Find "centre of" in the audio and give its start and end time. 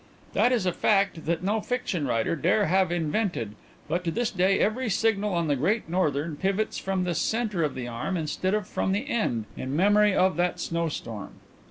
7.13-7.75